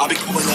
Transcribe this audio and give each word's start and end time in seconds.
Then 0.00 0.08
be 0.08 0.14
tell 0.14 0.49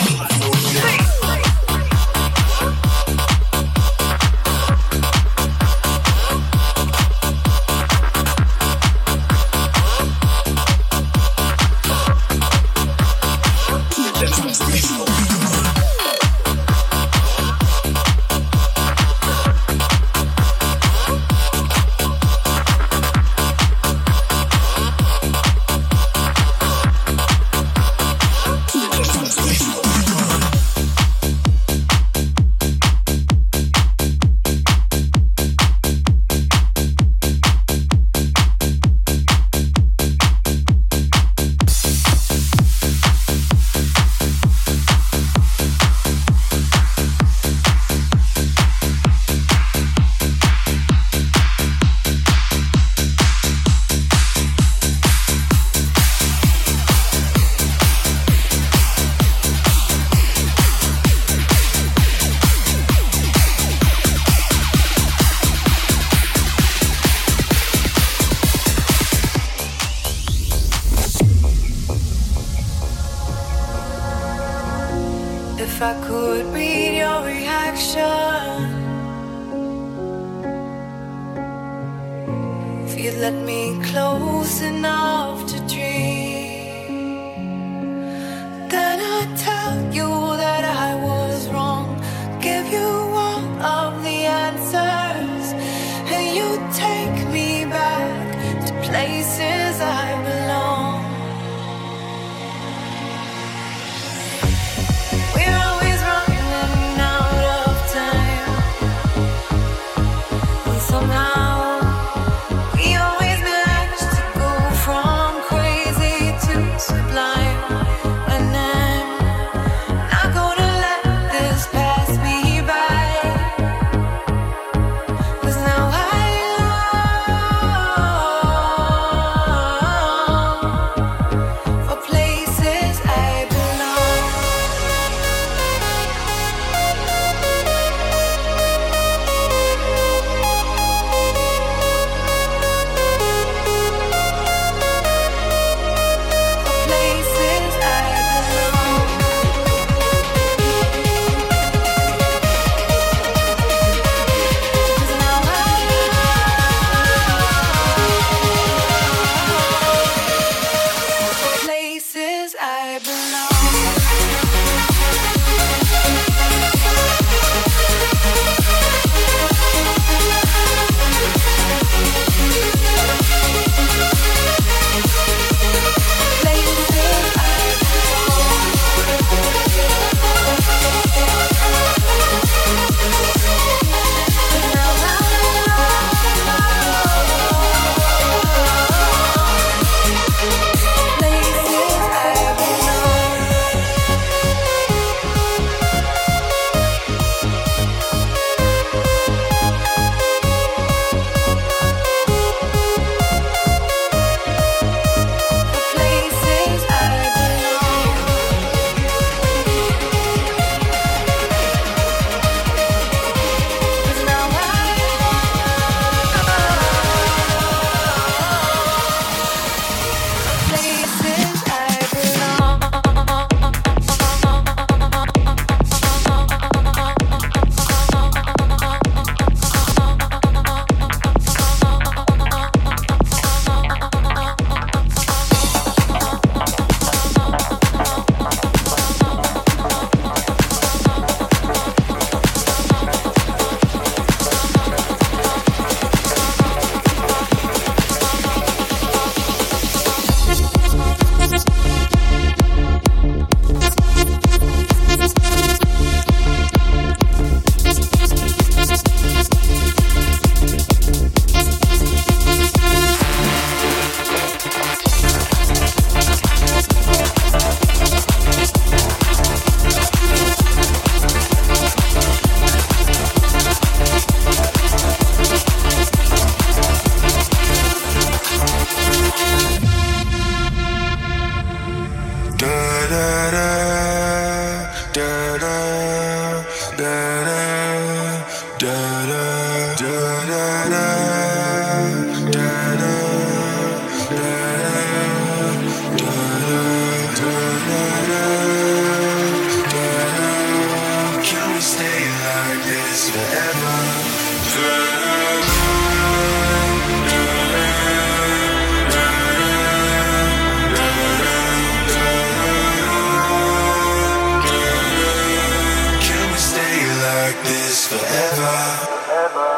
like 317.55 317.63
this 317.63 318.07
forever. 318.07 319.25
forever. 319.25 319.74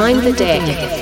Behind 0.00 0.24
the 0.24 0.32
deck. 0.32 0.99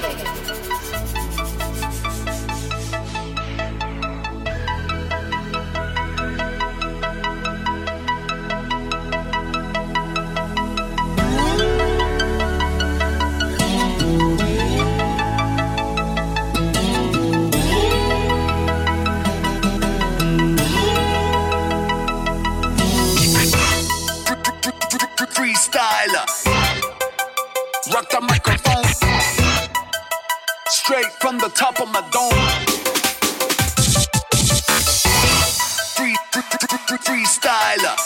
The 28.19 28.27
microphone. 28.27 28.85
Straight 30.67 31.13
from 31.21 31.39
the 31.39 31.51
top 31.51 31.81
of 31.81 31.89
my 31.93 32.01
dome. 32.11 32.33
Free, 35.95 36.17
free, 36.33 36.43
free, 36.43 36.79
free, 36.89 36.99
freestyler. 36.99 37.97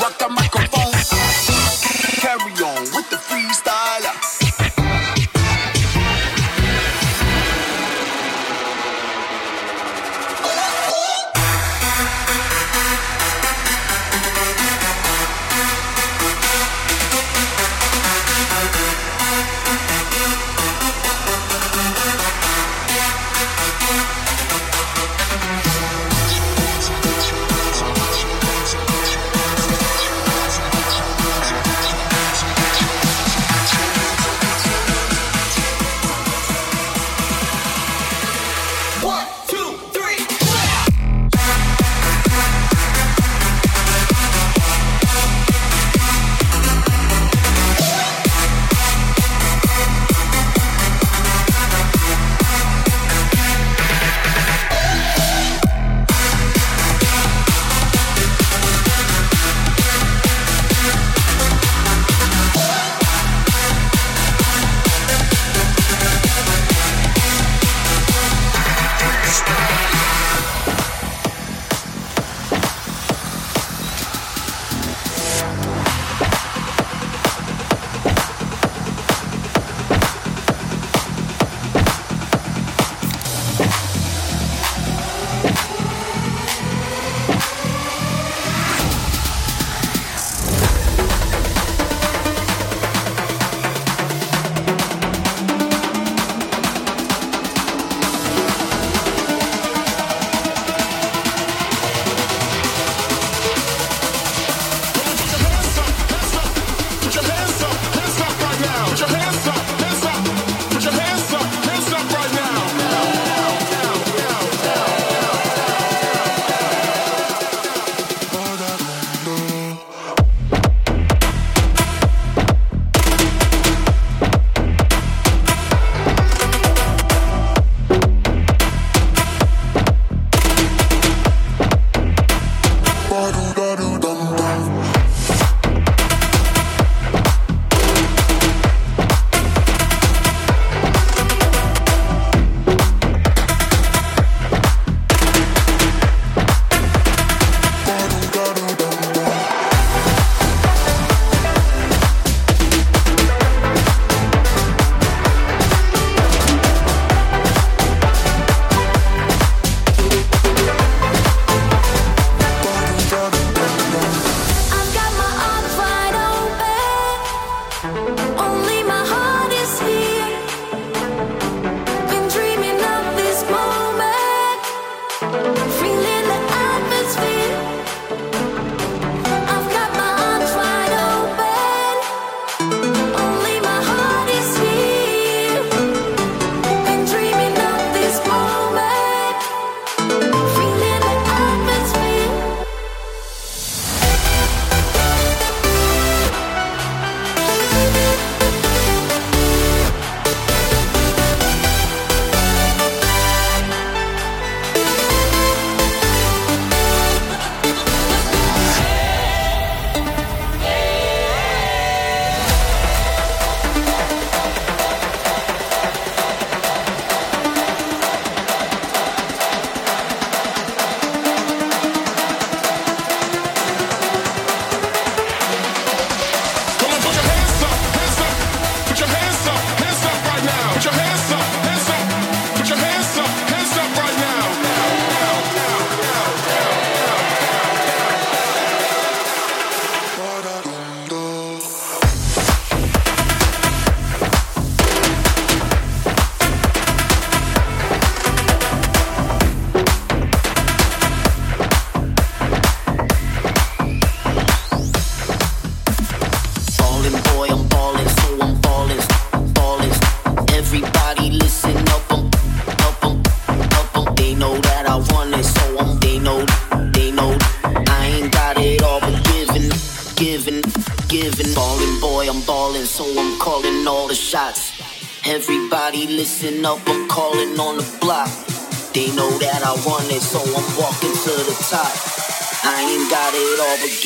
Rock 0.00 0.18
the 0.18 0.28
microphone. 0.30 0.65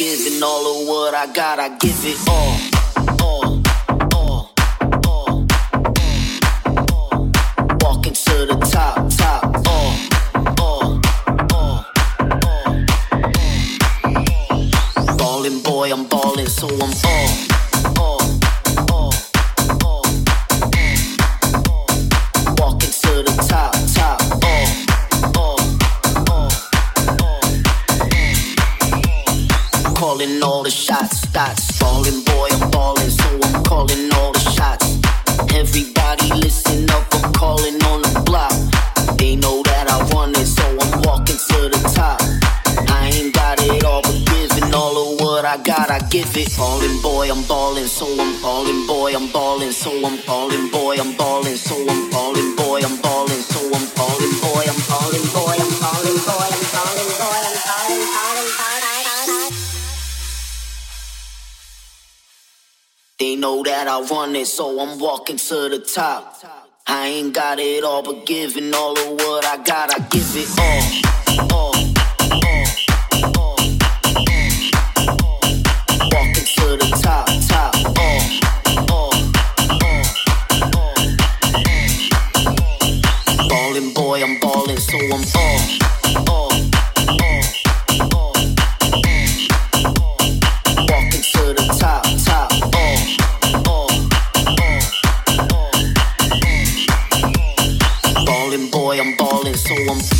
Giving 0.00 0.42
all 0.42 0.80
of 0.80 0.88
what 0.88 1.12
I 1.12 1.30
got, 1.30 1.58
I 1.58 1.76
give 1.76 2.06
it 2.06 2.26
all. 2.26 2.69
I 45.50 45.56
got, 45.56 45.90
I 45.90 45.98
give 46.10 46.36
it. 46.36 46.48
Falling 46.52 47.02
boy, 47.02 47.28
I'm 47.28 47.42
balling, 47.42 47.88
so 47.88 48.06
I'm 48.06 48.34
falling 48.34 48.86
boy, 48.86 49.16
I'm 49.16 49.32
balling, 49.32 49.72
so 49.72 49.90
I'm 50.06 50.16
falling 50.18 50.70
boy, 50.70 50.94
I'm 50.94 51.16
balling, 51.16 51.56
so 51.56 51.74
I'm 51.88 52.08
falling 52.12 52.54
boy, 52.54 52.78
I'm 52.86 52.96
balling, 53.02 53.42
so 53.42 53.58
I'm 53.58 53.86
falling 53.98 54.38
boy, 54.38 54.62
I'm 54.62 54.70
balling. 54.70 54.70
boy, 54.70 54.70
I'm 54.70 54.78
falling 54.86 55.26
boy, 55.34 55.56
I'm 55.58 55.72
falling 55.82 56.18
boy, 56.22 56.50
I'm 56.54 56.66
ballin', 56.70 57.18
ballin', 57.18 58.06
ballin', 58.94 59.52
They 63.18 63.34
know 63.34 63.64
that 63.64 63.88
I 63.88 64.00
run 64.02 64.36
it, 64.36 64.46
so 64.46 64.78
I'm 64.78 65.00
walking 65.00 65.36
to 65.36 65.68
the 65.68 65.80
top. 65.80 66.36
I 66.86 67.08
ain't 67.08 67.34
got 67.34 67.58
it 67.58 67.82
all, 67.82 68.04
but 68.04 68.24
giving 68.24 68.72
all 68.72 68.96
of 68.96 69.14
what 69.14 69.44
I 69.44 69.56
got, 69.64 69.92
I 69.92 69.98
give 70.10 70.30
it 70.36 70.48
all, 71.50 71.74
all, 71.74 71.74
all. 71.74 72.79
boy, 84.10 84.24
I'm 84.24 84.40
ballin', 84.40 84.76
so 84.76 84.98
I'm 84.98 85.22
all, 85.38 86.50
Ballin', 98.26 98.70
boy, 98.70 99.00
I'm 99.00 99.16
ballin', 99.16 99.54
so 99.54 99.74
I'm. 99.76 100.19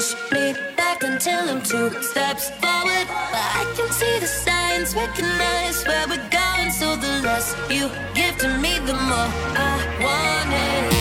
push 0.00 0.14
me 0.32 0.54
back 0.76 1.02
until 1.02 1.40
I'm 1.50 1.62
two 1.62 1.90
steps 2.02 2.48
forward. 2.60 3.06
But 3.32 3.48
I 3.60 3.64
can 3.76 3.92
see 3.92 4.18
the 4.18 4.26
signs, 4.26 4.94
recognize 4.94 5.84
where 5.84 6.06
we're 6.08 6.30
going. 6.30 6.70
So 6.70 6.96
the 6.96 7.20
less 7.22 7.54
you 7.68 7.90
give 8.14 8.38
to 8.38 8.48
me, 8.58 8.78
the 8.78 8.94
more 8.94 9.30
I 9.56 9.76
want 10.00 10.52
it. 10.54 11.00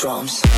Drums. 0.00 0.55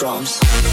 drums. 0.00 0.69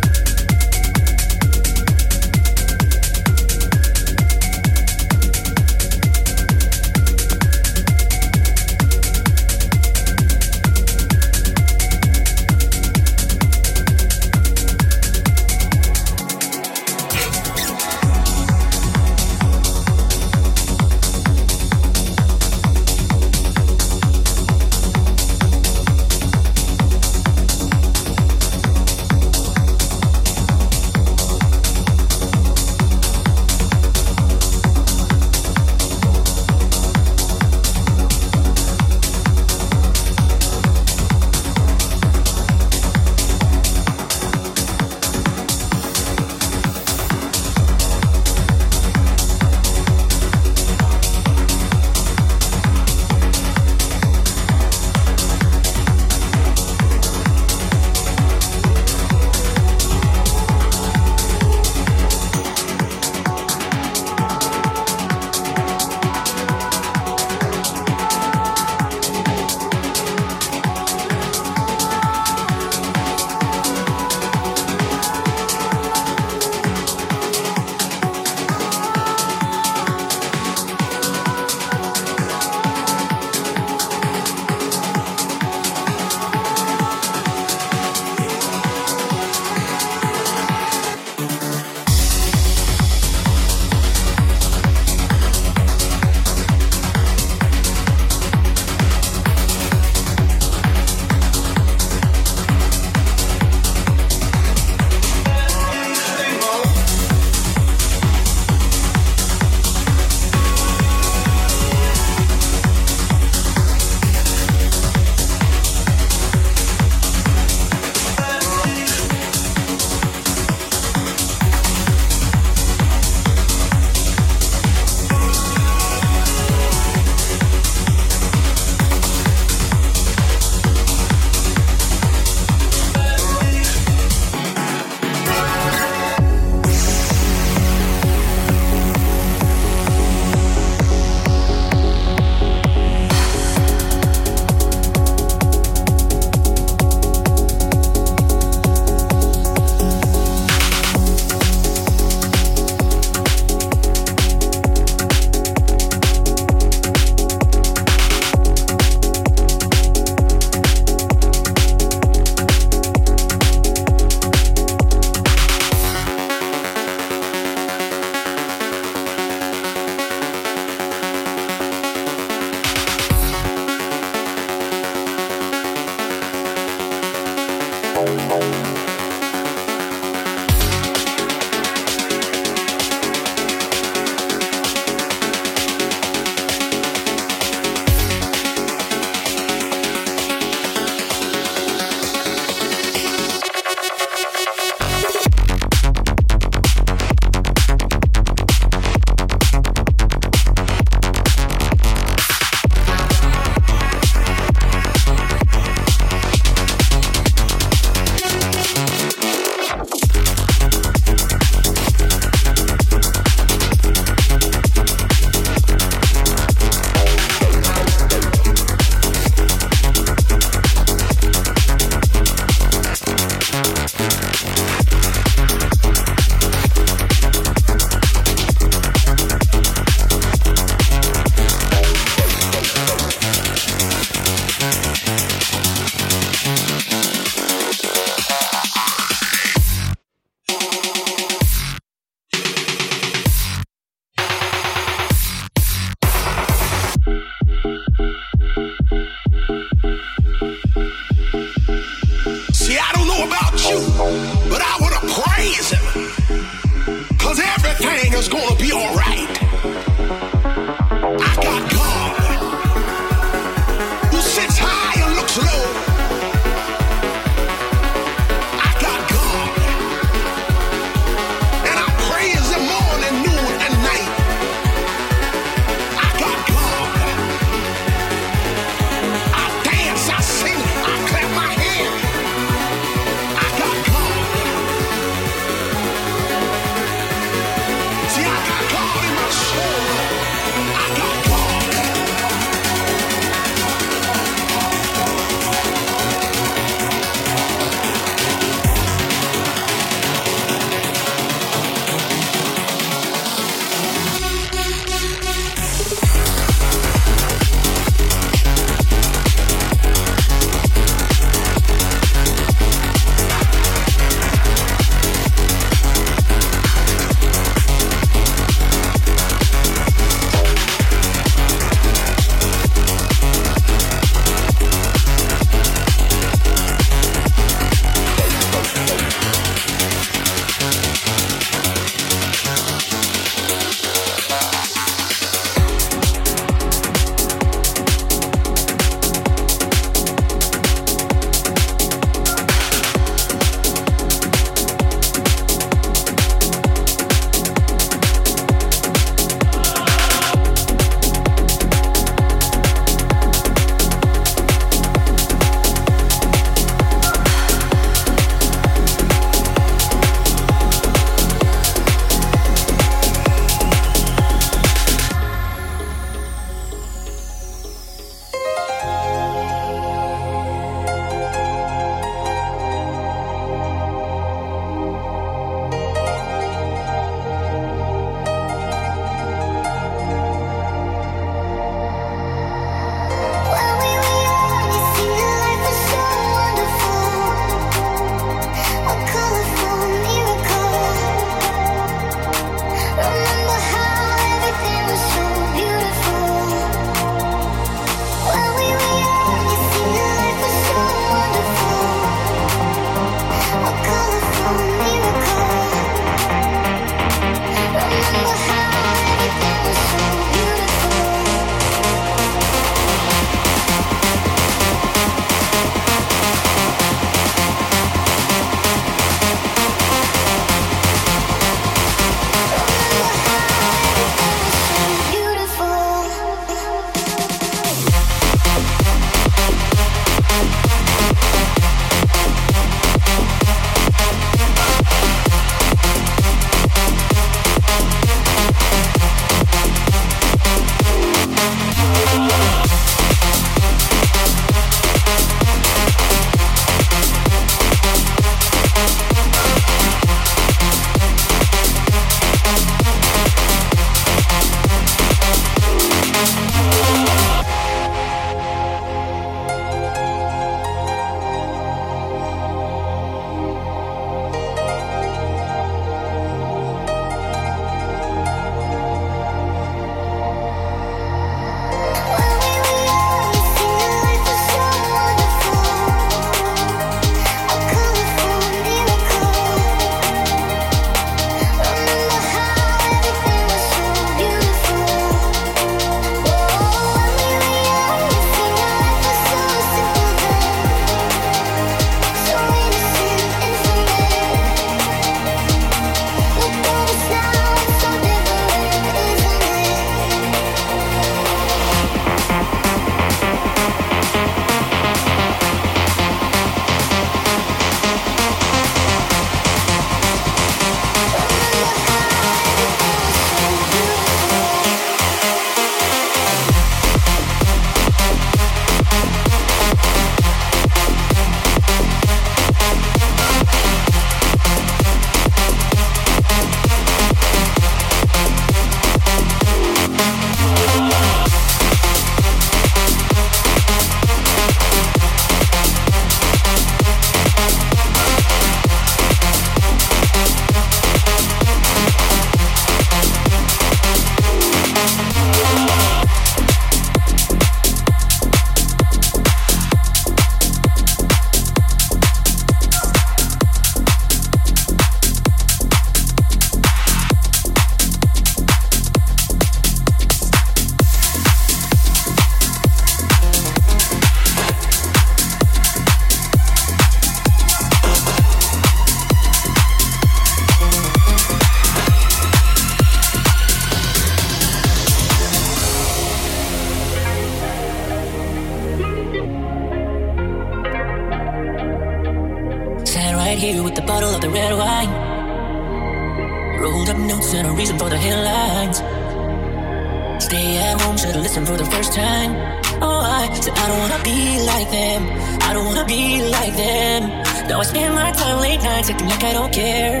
Care. 599.60 600.00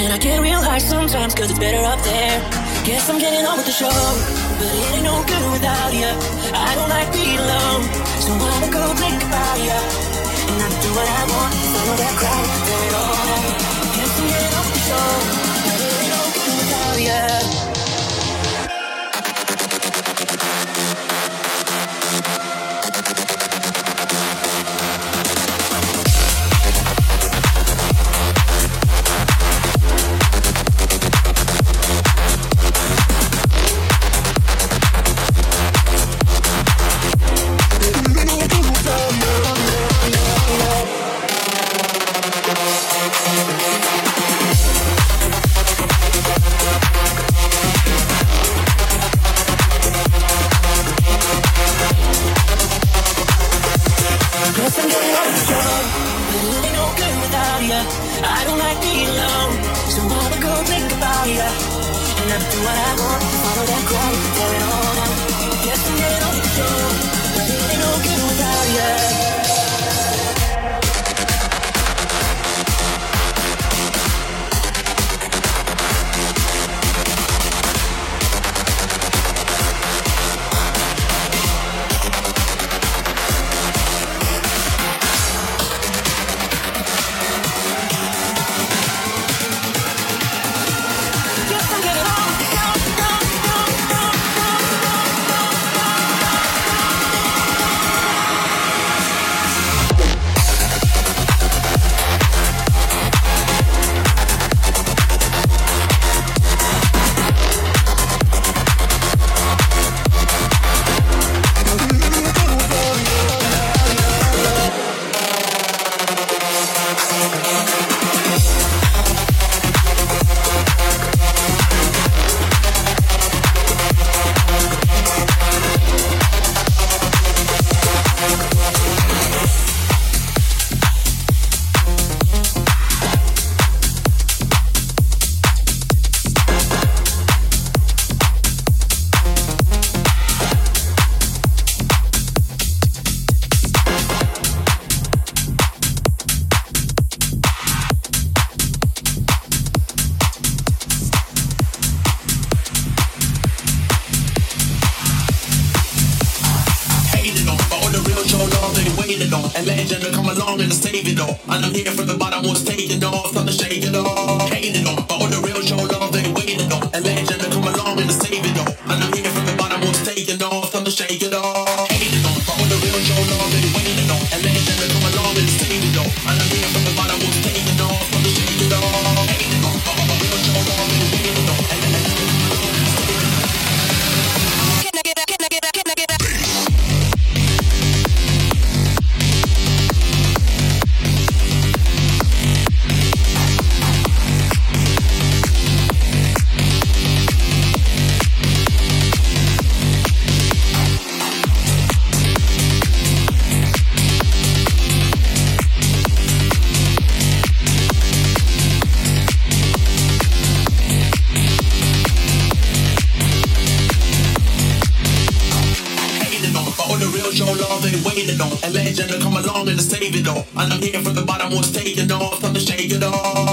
And 0.00 0.08
I 0.16 0.18
get 0.18 0.40
real 0.40 0.62
high 0.68 0.78
sometimes 0.78 1.34
cause 1.34 1.50
it's 1.50 1.58
better 1.58 1.82
up 1.92 2.00
there. 2.00 2.36
Guess 2.88 3.10
I'm 3.10 3.18
getting 3.18 3.44
on 3.44 3.56
with 3.58 3.68
the 3.68 3.76
show. 3.82 3.96
But 4.58 4.68
it 4.76 4.84
ain't 4.94 5.04
no 5.04 5.16
good 5.30 5.46
without 5.52 5.92
you. 6.00 6.10
I 6.68 6.70
don't 6.76 6.90
like 6.96 7.08
being 7.12 7.40
alone. 7.44 7.82
So 8.24 8.30
I'ma 8.32 8.68
go 8.72 8.82
think 9.02 9.20
about 9.28 9.58
you. 9.66 9.78
And 10.50 10.58
I 10.64 10.68
do 10.84 10.90
what 10.96 11.08
I 11.20 11.22
want. 11.32 11.52
Follow 11.72 11.96
that 12.02 12.14
crowd. 12.20 12.46
Guess 13.96 14.12
I'm 14.18 14.26
getting 14.32 14.54
on 14.58 14.64
with 14.66 14.76
the 14.76 14.82
show. 14.88 15.08
But 15.64 15.78
it 15.84 15.92
ain't 16.00 16.10
no 16.14 16.22
good 16.36 16.54
without 16.60 16.96
you. 17.08 17.69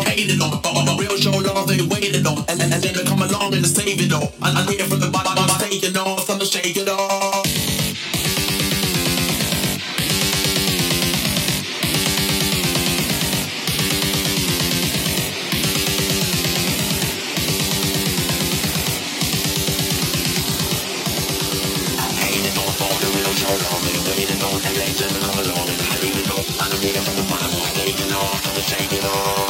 hated 0.04 0.42
on. 0.42 0.62
But 0.62 0.76
on 0.76 0.86
the 0.86 0.96
real 1.00 1.18
show, 1.18 1.40
y'all 1.42 1.66
they 1.66 1.82
waited 1.82 2.26
on. 2.28 2.40
And, 2.50 2.62
and, 2.62 2.74
and 2.74 2.84
then 2.84 2.94
they 2.94 3.04
come 3.04 3.22
along 3.22 3.54
and 3.54 3.64
they 3.64 3.70
save 3.70 4.02
it 4.02 4.14
all. 4.14 4.34
And 4.42 4.58
I 4.58 4.66
need 4.66 4.80
it 4.80 4.88
from 4.88 5.00
the 5.00 5.10
bottom, 5.10 5.34
I'm 5.38 5.60
taking 5.60 5.96
off, 5.98 6.28
time 6.28 6.40
to 6.40 6.46
shake 6.46 6.78
it 6.78 6.90
off. 6.90 7.48
taking 27.88 28.14
off, 28.14 28.58
I'm 28.58 28.62
taking 28.64 29.06
off. 29.06 29.47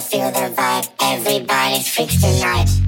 feel 0.00 0.30
the 0.30 0.52
vibe. 0.54 0.88
Everybody's 1.00 1.88
freaks 1.88 2.20
tonight. 2.20 2.83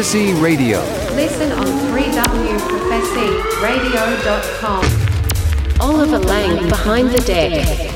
Profecy 0.00 0.32
Radio. 0.32 0.80
Listen 1.14 1.52
on 1.52 1.66
3wprofecyradio.com. 1.92 4.84
Oliver 5.78 6.18
Lang 6.20 6.70
behind 6.70 7.10
the 7.10 7.20
deck. 7.20 7.89